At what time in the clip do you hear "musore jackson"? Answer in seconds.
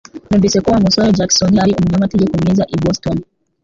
0.85-1.51